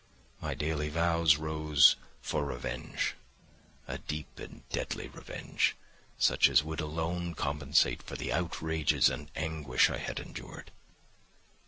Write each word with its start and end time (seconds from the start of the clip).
My 0.41 0.55
daily 0.55 0.89
vows 0.89 1.35
rose 1.37 1.95
for 2.23 2.43
revenge—a 2.43 3.99
deep 3.99 4.39
and 4.39 4.67
deadly 4.69 5.07
revenge, 5.09 5.75
such 6.17 6.49
as 6.49 6.63
would 6.63 6.79
alone 6.81 7.35
compensate 7.35 8.01
for 8.01 8.15
the 8.15 8.33
outrages 8.33 9.09
and 9.11 9.29
anguish 9.35 9.91
I 9.91 9.99
had 9.99 10.19
endured. 10.19 10.71